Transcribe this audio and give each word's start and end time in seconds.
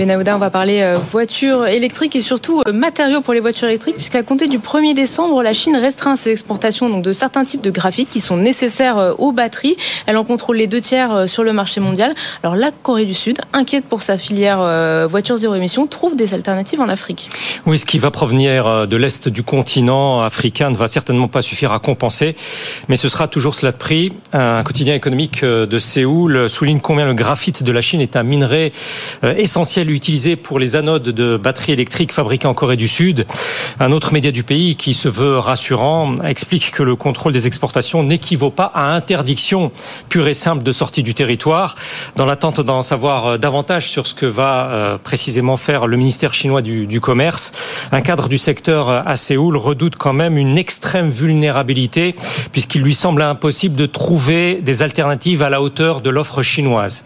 Benahouda, 0.00 0.34
on 0.34 0.38
va 0.38 0.48
parler 0.48 0.80
euh, 0.80 0.96
voitures 0.96 1.66
électriques 1.66 2.16
et 2.16 2.22
surtout 2.22 2.62
euh, 2.66 2.72
matériaux 2.72 3.20
pour 3.20 3.34
les 3.34 3.40
voitures 3.40 3.68
électriques, 3.68 3.96
puisqu'à 3.96 4.22
compter 4.22 4.46
du 4.46 4.58
1er 4.58 4.94
décembre, 4.94 5.42
la 5.42 5.52
Chine 5.52 5.76
restreint 5.76 6.16
ses 6.16 6.30
exportations 6.30 7.00
de 7.00 7.12
certains 7.12 7.44
types 7.44 7.60
de 7.60 7.70
graphiques 7.70 8.08
qui 8.08 8.22
sont 8.22 8.38
nécessaires 8.38 8.96
euh, 8.96 9.12
aux 9.18 9.30
batteries. 9.32 9.76
Elle 10.06 10.16
en 10.16 10.24
contrôle 10.24 10.56
les 10.56 10.66
deux 10.66 10.80
tiers 10.80 11.28
sur 11.28 11.42
le 11.42 11.52
marché 11.52 11.82
mondial. 11.82 12.14
Alors 12.42 12.56
la 12.56 12.70
Corée 12.70 13.04
du 13.04 13.12
Sud, 13.12 13.42
inquiète 13.52 13.84
pour 13.84 14.00
sa 14.00 14.16
filière 14.16 14.60
voitures 15.06 15.36
zéro 15.36 15.54
émission, 15.54 15.86
trouve 15.86 16.16
des 16.16 16.32
alternatives 16.32 16.80
en 16.80 16.88
Afrique. 16.88 17.28
Oui, 17.66 17.78
ce 17.78 17.84
qui 17.84 17.98
va 17.98 18.10
provenir 18.10 18.88
de 18.88 18.96
l'Est 18.96 19.28
du 19.28 19.42
continent 19.42 20.22
africain 20.22 20.70
ne 20.70 20.76
va 20.76 20.88
certainement 20.88 21.28
pas 21.28 21.42
suffire 21.42 21.72
à 21.72 21.78
compenser, 21.78 22.36
mais 22.88 22.96
ce 22.96 23.10
sera 23.10 23.28
toujours 23.28 23.54
cela 23.54 23.72
de 23.72 23.76
prix. 23.76 24.12
Un 24.32 24.62
quotidien 24.62 24.94
économique 24.94 25.44
de 25.44 25.78
Séoul 25.78 26.48
souligne 26.48 26.80
combien 26.80 27.04
le 27.04 27.14
graphite 27.14 27.62
de 27.62 27.72
la 27.72 27.82
Chine 27.82 28.00
est 28.00 28.16
un 28.16 28.22
minerai 28.22 28.72
essentiel 29.22 29.89
utilisé 29.94 30.36
pour 30.36 30.58
les 30.58 30.76
anodes 30.76 31.08
de 31.08 31.36
batteries 31.36 31.72
électriques 31.72 32.12
fabriquées 32.12 32.46
en 32.46 32.54
Corée 32.54 32.76
du 32.76 32.88
Sud. 32.88 33.26
Un 33.78 33.92
autre 33.92 34.12
média 34.12 34.30
du 34.30 34.42
pays 34.42 34.76
qui 34.76 34.94
se 34.94 35.08
veut 35.08 35.38
rassurant 35.38 36.16
explique 36.24 36.70
que 36.70 36.82
le 36.82 36.96
contrôle 36.96 37.32
des 37.32 37.46
exportations 37.46 38.02
n'équivaut 38.02 38.50
pas 38.50 38.70
à 38.74 38.94
interdiction 38.94 39.72
pure 40.08 40.28
et 40.28 40.34
simple 40.34 40.62
de 40.62 40.72
sortie 40.72 41.02
du 41.02 41.14
territoire. 41.14 41.74
Dans 42.16 42.26
l'attente 42.26 42.60
d'en 42.60 42.82
savoir 42.82 43.38
davantage 43.38 43.88
sur 43.88 44.06
ce 44.06 44.14
que 44.14 44.26
va 44.26 44.68
euh, 44.70 44.98
précisément 44.98 45.56
faire 45.56 45.86
le 45.86 45.96
ministère 45.96 46.34
chinois 46.34 46.62
du, 46.62 46.86
du 46.86 47.00
commerce, 47.00 47.52
un 47.92 48.00
cadre 48.00 48.28
du 48.28 48.38
secteur 48.38 48.88
à 48.88 49.16
Séoul 49.16 49.56
redoute 49.56 49.96
quand 49.96 50.12
même 50.12 50.36
une 50.36 50.58
extrême 50.58 51.10
vulnérabilité 51.10 52.14
puisqu'il 52.52 52.82
lui 52.82 52.94
semble 52.94 53.22
impossible 53.22 53.76
de 53.76 53.86
trouver 53.86 54.60
des 54.62 54.82
alternatives 54.82 55.42
à 55.42 55.48
la 55.48 55.62
hauteur 55.62 56.00
de 56.00 56.10
l'offre 56.10 56.42
chinoise. 56.42 57.04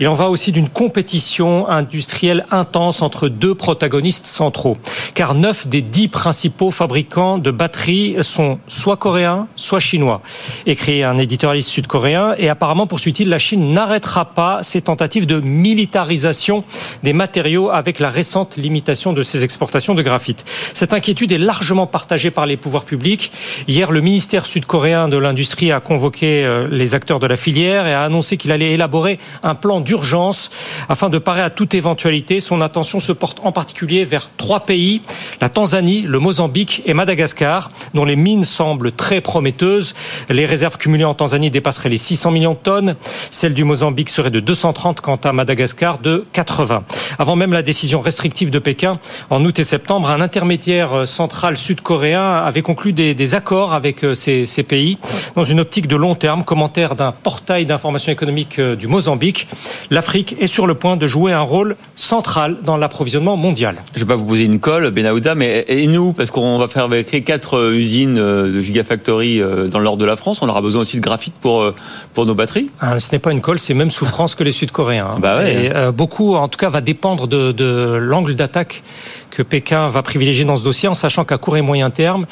Il 0.00 0.08
en 0.08 0.14
va 0.14 0.28
aussi 0.28 0.52
d'une 0.52 0.68
compétition 0.68 1.68
industrielle 1.68 2.21
intense 2.50 3.02
entre 3.02 3.28
deux 3.28 3.54
protagonistes 3.54 4.26
centraux. 4.26 4.76
Car 5.14 5.34
neuf 5.34 5.66
des 5.66 5.82
dix 5.82 6.08
principaux 6.08 6.70
fabricants 6.70 7.38
de 7.38 7.50
batteries 7.50 8.16
sont 8.22 8.58
soit 8.68 8.96
coréens, 8.96 9.48
soit 9.56 9.80
chinois. 9.80 10.22
Écrit 10.66 11.02
un 11.02 11.18
éditorialiste 11.18 11.70
sud-coréen 11.70 12.34
et 12.38 12.48
apparemment, 12.48 12.86
poursuit-il, 12.86 13.28
la 13.28 13.38
Chine 13.38 13.72
n'arrêtera 13.72 14.26
pas 14.26 14.62
ses 14.62 14.82
tentatives 14.82 15.26
de 15.26 15.40
militarisation 15.40 16.64
des 17.02 17.12
matériaux 17.12 17.70
avec 17.70 17.98
la 17.98 18.10
récente 18.10 18.56
limitation 18.56 19.12
de 19.12 19.22
ses 19.22 19.44
exportations 19.44 19.94
de 19.94 20.02
graphite. 20.02 20.44
Cette 20.74 20.92
inquiétude 20.92 21.32
est 21.32 21.38
largement 21.38 21.86
partagée 21.86 22.30
par 22.30 22.46
les 22.46 22.56
pouvoirs 22.56 22.84
publics. 22.84 23.32
Hier, 23.68 23.90
le 23.90 24.00
ministère 24.00 24.46
sud-coréen 24.46 25.08
de 25.08 25.16
l'industrie 25.16 25.72
a 25.72 25.80
convoqué 25.80 26.44
euh, 26.44 26.68
les 26.70 26.94
acteurs 26.94 27.18
de 27.18 27.26
la 27.26 27.36
filière 27.36 27.86
et 27.86 27.92
a 27.92 28.04
annoncé 28.04 28.36
qu'il 28.36 28.52
allait 28.52 28.72
élaborer 28.72 29.18
un 29.42 29.54
plan 29.54 29.80
d'urgence 29.80 30.50
afin 30.88 31.08
de 31.08 31.18
parer 31.18 31.42
à 31.42 31.50
toute 31.50 31.74
éventualité 31.74 32.11
son 32.40 32.60
attention 32.60 33.00
se 33.00 33.12
porte 33.12 33.40
en 33.42 33.52
particulier 33.52 34.04
vers 34.04 34.30
trois 34.36 34.60
pays, 34.60 35.00
la 35.40 35.48
Tanzanie, 35.48 36.02
le 36.02 36.18
Mozambique 36.18 36.82
et 36.84 36.94
Madagascar, 36.94 37.70
dont 37.94 38.04
les 38.04 38.16
mines 38.16 38.44
semblent 38.44 38.92
très 38.92 39.20
prometteuses. 39.20 39.94
Les 40.28 40.46
réserves 40.46 40.76
cumulées 40.76 41.04
en 41.04 41.14
Tanzanie 41.14 41.50
dépasseraient 41.50 41.88
les 41.88 41.98
600 41.98 42.30
millions 42.30 42.52
de 42.52 42.58
tonnes. 42.58 42.96
Celle 43.30 43.54
du 43.54 43.64
Mozambique 43.64 44.10
serait 44.10 44.30
de 44.30 44.40
230, 44.40 45.00
quant 45.00 45.16
à 45.16 45.32
Madagascar 45.32 45.98
de 45.98 46.26
80. 46.32 46.84
Avant 47.18 47.36
même 47.36 47.52
la 47.52 47.62
décision 47.62 48.00
restrictive 48.00 48.50
de 48.50 48.58
Pékin, 48.58 48.98
en 49.30 49.44
août 49.44 49.58
et 49.58 49.64
septembre, 49.64 50.10
un 50.10 50.20
intermédiaire 50.20 51.08
central 51.08 51.56
sud-coréen 51.56 52.42
avait 52.44 52.62
conclu 52.62 52.92
des, 52.92 53.34
accords 53.34 53.72
avec 53.72 54.04
euh, 54.04 54.14
ces, 54.14 54.62
pays 54.62 54.98
dans 55.36 55.44
une 55.44 55.60
optique 55.60 55.86
de 55.86 55.96
long 55.96 56.14
terme. 56.14 56.44
Commentaire 56.44 56.94
d'un 56.94 57.12
portail 57.12 57.66
d'information 57.66 58.12
économique 58.12 58.58
euh, 58.58 58.76
du 58.76 58.86
Mozambique. 58.86 59.48
L'Afrique 59.90 60.36
est 60.40 60.46
sur 60.46 60.66
le 60.66 60.74
point 60.74 60.96
de 60.96 61.06
jouer 61.06 61.32
un 61.32 61.40
rôle 61.40 61.76
centrale 61.94 62.58
dans 62.64 62.76
l'approvisionnement 62.76 63.36
mondial. 63.36 63.76
Je 63.94 64.00
ne 64.00 64.04
vais 64.04 64.14
pas 64.14 64.16
vous 64.16 64.24
poser 64.24 64.44
une 64.44 64.60
colle, 64.60 64.90
Benahouda, 64.90 65.34
mais 65.34 65.64
et 65.68 65.86
nous, 65.86 66.12
parce 66.12 66.30
qu'on 66.30 66.58
va 66.58 66.68
faire 66.68 66.88
créer 67.04 67.22
quatre 67.22 67.58
euh, 67.58 67.74
usines 67.74 68.18
euh, 68.18 68.52
de 68.52 68.60
Gigafactory 68.60 69.40
euh, 69.40 69.68
dans 69.68 69.78
le 69.78 69.84
nord 69.84 69.96
de 69.96 70.04
la 70.04 70.16
France, 70.16 70.42
on 70.42 70.48
aura 70.48 70.62
besoin 70.62 70.82
aussi 70.82 70.96
de 70.96 71.02
graphite 71.02 71.34
pour, 71.40 71.72
pour 72.14 72.26
nos 72.26 72.34
batteries 72.34 72.70
ah, 72.80 72.98
Ce 72.98 73.12
n'est 73.12 73.18
pas 73.18 73.32
une 73.32 73.40
colle, 73.40 73.58
c'est 73.58 73.74
même 73.74 73.90
souffrance 73.90 74.34
que 74.34 74.44
les 74.44 74.52
Sud-Coréens. 74.52 75.08
Hein. 75.16 75.18
Bah 75.20 75.38
ouais. 75.38 75.66
Et, 75.66 75.92
beaucoup, 75.92 76.34
en 76.34 76.48
tout 76.48 76.58
cas, 76.58 76.68
va 76.68 76.80
dépendre 76.80 77.26
de, 77.26 77.52
de 77.52 77.98
l'angle 78.00 78.34
d'attaque 78.34 78.82
que 79.32 79.42
Pékin 79.42 79.88
va 79.88 80.02
privilégier 80.02 80.44
dans 80.44 80.56
ce 80.56 80.62
dossier, 80.62 80.88
en 80.88 80.94
sachant 80.94 81.24
qu'à 81.24 81.38
court 81.38 81.56
et 81.56 81.62
moyen 81.62 81.90
terme, 81.90 82.26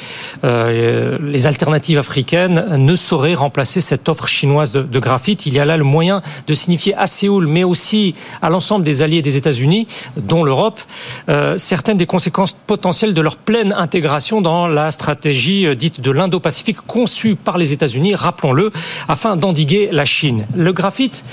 euh, 0.45 1.19
les 1.23 1.47
alternatives 1.47 1.99
africaines 1.99 2.77
ne 2.77 2.95
sauraient 2.95 3.35
remplacer 3.35 3.81
cette 3.81 4.09
offre 4.09 4.29
chinoise 4.29 4.73
de, 4.73 5.01
graphite. 5.01 5.47
Il 5.47 5.55
y 5.55 5.61
a 5.61 5.65
là 5.65 5.79
le 5.79 5.85
moyen 5.85 6.21
de 6.47 6.55
signifier 6.55 6.95
à 6.95 7.07
Séoul, 7.07 7.47
mais 7.47 7.65
aussi 7.65 8.15
à 8.43 8.51
l'ensemble 8.51 8.85
des 8.85 9.01
alliés 9.01 9.23
des 9.23 9.37
États-Unis, 9.37 9.87
dont 10.19 10.45
l'Europe, 10.45 10.81
euh, 11.31 11.57
certaines 11.57 11.97
des 11.97 12.07
conséquences 12.07 12.53
potentielles 12.53 13.15
de 13.15 13.21
leur 13.23 13.37
pleine 13.37 13.73
intégration 13.73 14.43
dans 14.43 14.69
la 14.69 14.91
stratégie 14.91 15.67
euh, 15.67 15.75
dite 15.75 16.03
de 16.03 16.11
l'Indo-Pacifique 16.11 16.83
conçue 16.87 17.35
par 17.35 17.57
les 17.57 17.73
États-Unis, 17.73 18.15
rappelons-le, 18.15 18.73
afin 19.09 19.37
d'endiguer 19.37 19.89
la 19.91 20.05
Chine. 20.05 20.45
Le 20.55 20.73
graphite, 20.73 21.25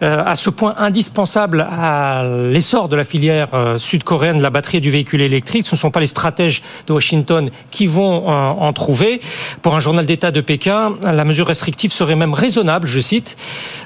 à 0.00 0.34
ce 0.34 0.50
point 0.50 0.74
indispensable 0.76 1.66
à 1.70 2.24
l'essor 2.24 2.88
de 2.88 2.96
la 2.96 3.04
filière 3.04 3.48
sud-coréenne 3.78 4.40
la 4.40 4.50
batterie 4.50 4.80
du 4.80 4.90
véhicule, 4.90 5.03
Ce 5.10 5.74
ne 5.74 5.78
sont 5.78 5.90
pas 5.90 6.00
les 6.00 6.06
stratèges 6.06 6.62
de 6.86 6.92
Washington 6.92 7.50
qui 7.70 7.86
vont 7.86 8.28
euh, 8.28 8.30
en 8.30 8.72
trouver. 8.72 9.20
Pour 9.62 9.74
un 9.74 9.80
journal 9.80 10.06
d'État 10.06 10.30
de 10.30 10.40
Pékin, 10.40 10.94
la 11.02 11.24
mesure 11.24 11.46
restrictive 11.46 11.92
serait 11.92 12.16
même 12.16 12.34
raisonnable, 12.34 12.86
je 12.86 13.00
cite, 13.00 13.36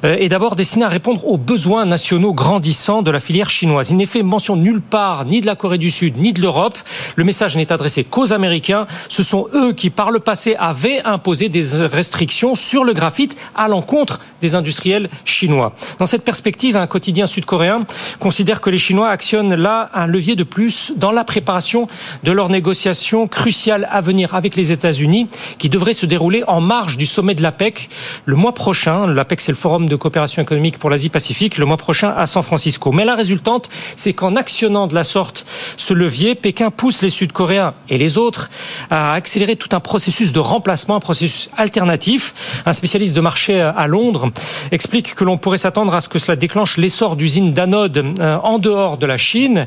euh, 0.05 0.17
et 0.19 0.29
d'abord 0.29 0.56
destinée 0.56 0.84
à 0.84 0.89
répondre 0.89 1.27
aux 1.27 1.37
besoins 1.37 1.84
nationaux 1.84 2.33
grandissants 2.33 3.03
de 3.03 3.11
la 3.11 3.21
filière 3.21 3.51
chinoise. 3.51 3.91
Il 3.91 3.97
n'est 3.97 4.06
fait 4.06 4.23
mention 4.23 4.56
nulle 4.56 4.81
part 4.81 5.25
ni 5.25 5.41
de 5.41 5.47
la 5.47 5.56
Corée 5.56 5.79
du 5.79 5.91
Sud 5.91 6.17
ni 6.17 6.33
de 6.33 6.41
l'Europe. 6.41 6.79
Le 7.17 7.25
message 7.25 7.56
n'est 7.56 7.73
adressé 7.73 8.05
qu'aux 8.05 8.33
Américains. 8.33 8.87
Ce 9.09 9.23
sont 9.23 9.49
eux 9.55 9.73
qui, 9.73 9.91
par 9.91 10.11
le 10.11 10.21
passé, 10.21 10.56
avaient 10.59 11.03
imposé 11.05 11.49
des 11.49 11.77
restrictions 11.87 12.55
sur 12.55 12.85
le 12.85 12.93
graphite 12.93 13.37
à 13.55 13.69
l'encontre 13.69 14.21
des 14.41 14.55
industriels 14.55 15.11
chinois. 15.25 15.75
Dans 15.99 16.06
cette 16.06 16.25
perspective, 16.25 16.77
un 16.77 16.87
quotidien 16.87 17.27
sud-coréen 17.27 17.87
considère 18.21 18.61
que 18.61 18.71
les 18.71 18.79
Chinois 18.79 19.09
actionnent 19.09 19.55
là 19.55 19.91
un 19.95 20.06
levier 20.06 20.37
de 20.37 20.45
plus 20.45 20.93
dans 20.97 21.08
la 21.13 21.25
préparation 21.25 21.89
de 22.25 22.33
leurs 22.33 22.49
négociations 22.49 23.27
cruciales 23.27 23.89
à 23.91 24.01
venir 24.01 24.35
avec 24.35 24.57
les 24.57 24.73
États-Unis, 24.73 25.29
qui 25.59 25.69
devraient 25.69 25.93
se 25.93 26.07
dérouler 26.07 26.43
en 26.47 26.61
marge 26.61 26.97
du 26.97 27.07
sommet 27.07 27.35
de 27.35 27.43
l'APEC 27.43 27.89
le 28.25 28.37
mois 28.37 28.55
prochain. 28.55 29.07
L'APEC, 29.07 29.41
c'est 29.41 29.53
le 29.53 29.57
Forum 29.57 29.89
de 29.89 29.97
coopération 29.97 30.43
économique 30.43 30.79
pour 30.79 30.91
l'Asie-Pacifique, 30.91 31.59
le 31.59 31.67
mois 31.67 31.77
prochain 31.77 32.15
à 32.17 32.27
San 32.27 32.43
Francisco. 32.43 32.93
Mais 32.93 33.05
la 33.05 33.15
résultante, 33.15 33.69
c'est 33.97 34.13
qu'en 34.13 34.37
actionnant 34.37 34.87
de 34.87 34.95
la 34.95 35.05
sorte 35.05 35.45
ce 35.77 35.95
levier, 35.95 36.35
Pékin 36.35 36.71
pousse 36.71 37.03
les 37.03 37.11
Sud-Coréens 37.11 37.75
et 37.89 37.99
les 37.99 38.19
autres 38.19 38.51
à 38.91 39.13
accélérer 39.13 39.57
tout 39.57 39.75
un 39.75 39.81
processus 39.81 40.33
de 40.33 40.41
remplacement, 40.41 40.97
un 40.97 41.01
processus 41.01 41.51
alternatif. 41.57 42.63
Un 42.67 42.73
spécialiste 42.73 43.15
de 43.15 43.21
marché 43.21 43.61
à 43.61 43.87
Londres 43.87 44.31
explique 44.71 45.15
que 45.15 45.25
l'on 45.25 45.39
pourrait 45.39 45.59
s'attendre 45.59 45.95
à 45.95 46.01
ce 46.01 46.09
que 46.09 46.19
cela 46.19 46.37
déclenche 46.37 46.77
l'essor 46.77 47.17
d'usines 47.17 47.53
d'anodes 47.53 48.15
euh, 48.21 48.37
en 48.43 48.59
dehors 48.59 48.99
de 48.99 49.07
la 49.07 49.17
Chine. 49.17 49.67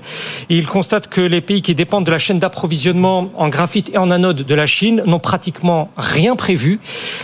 Il 0.49 0.67
constate 0.67 1.07
que 1.07 1.21
les 1.31 1.41
pays 1.41 1.61
qui 1.61 1.73
dépendent 1.73 2.05
de 2.05 2.11
la 2.11 2.19
chaîne 2.19 2.39
d'approvisionnement 2.39 3.31
en 3.35 3.49
graphite 3.49 3.89
et 3.93 3.97
en 3.97 4.11
anode 4.11 4.43
de 4.43 4.55
la 4.55 4.65
Chine 4.65 5.01
n'ont 5.05 5.19
pratiquement 5.19 5.89
rien 5.97 6.35
prévu. 6.35 6.79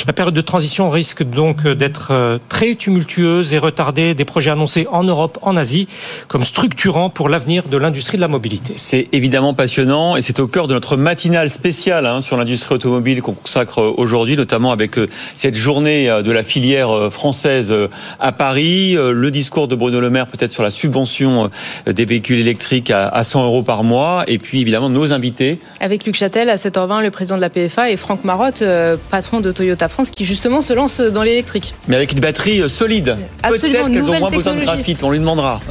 La 0.08 0.14
période 0.14 0.34
de 0.34 0.42
transition 0.42 0.90
risque 0.90 1.24
donc 1.24 1.68
d'être 1.68 2.10
euh, 2.12 2.40
très 2.50 2.76
tumultueuse 2.76 3.54
et 3.54 3.58
retarder 3.58 4.14
des 4.14 4.26
projets 4.26 4.52
annoncés 4.52 4.88
en 4.92 5.04
Europe, 5.04 5.38
en 5.42 5.58
Asie, 5.58 5.88
comme 6.28 6.44
structurants 6.44 7.10
pour 7.10 7.30
l'avenir 7.30 7.68
de 7.68 7.78
l'industrie 7.78 8.18
de 8.18 8.22
la 8.22 8.28
mobilité. 8.28 8.74
C'est 8.78 9.10
évidemment 9.12 9.54
passionnant 9.54 10.16
et 10.16 10.22
c'est 10.22 10.40
au 10.40 10.48
cœur 10.48 10.68
de 10.68 10.74
notre 10.74 10.98
matinale 10.98 11.50
spéciale 11.50 12.06
hein, 12.06 12.22
sur 12.22 12.38
l'industrie 12.38 12.76
automobile 12.76 13.22
qu'on 13.22 13.34
consacre 13.34 13.94
aujourd'hui, 13.98 14.38
notamment 14.38 14.72
avec 14.72 14.98
euh, 14.98 15.08
cette 15.36 15.56
journée 15.56 16.10
euh, 16.10 16.22
de 16.22 16.32
la 16.32 16.44
filière 16.44 17.12
française 17.12 17.74
à 18.20 18.32
Paris, 18.32 18.96
le 18.96 19.32
discours 19.32 19.68
de 19.68 19.76
Bruno 19.76 20.00
Le 20.00 20.10
Maire 20.10 20.28
peut-être 20.28 20.52
sur 20.52 20.64
la 20.64 20.72
subvention 20.72 21.50
des 21.86 22.06
véhicules 22.06 22.40
électriques 22.40 22.92
à 22.92 23.24
100 23.24 23.44
euros 23.46 23.64
par 23.64 23.84
mois 23.84 23.97
et 24.28 24.38
puis 24.38 24.62
évidemment 24.62 24.90
nos 24.90 25.14
invités. 25.14 25.60
Avec 25.80 26.06
Luc 26.06 26.16
Châtel 26.16 26.50
à 26.50 26.56
7h20, 26.56 27.02
le 27.02 27.12
président 27.12 27.36
de 27.36 27.42
la 27.42 27.50
PFA, 27.50 27.90
et 27.90 27.98
Franck 27.98 28.24
Marotte, 28.24 28.62
euh, 28.62 28.96
patron 29.10 29.40
de 29.40 29.52
Toyota 29.52 29.88
France, 29.88 30.12
qui 30.12 30.26
justement 30.26 30.62
se 30.62 30.74
lance 30.74 31.00
dans 31.00 31.24
l'électrique. 31.24 31.74
Mais 31.88 31.96
avec 31.96 32.12
une 32.12 32.20
batterie 32.20 32.62
euh, 32.62 32.68
solide. 32.68 33.18
Peut-être 33.44 33.92
qu'elles 33.92 34.04
ont 34.04 34.20
moins 34.20 34.30
besoin 34.30 34.54
de 34.54 34.62
graphite, 34.62 35.04
on 35.04 35.12
lui 35.12 35.20
demandera. 35.20 35.62